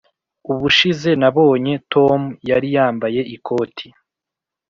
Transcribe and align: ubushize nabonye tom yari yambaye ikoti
ubushize 0.51 1.09
nabonye 1.21 1.73
tom 1.93 2.21
yari 2.49 2.67
yambaye 2.75 3.21
ikoti 3.35 3.87